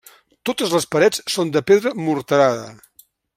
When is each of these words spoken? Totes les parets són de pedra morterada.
Totes 0.49 0.71
les 0.75 0.87
parets 0.95 1.21
són 1.33 1.51
de 1.57 1.63
pedra 1.73 1.93
morterada. 2.07 2.65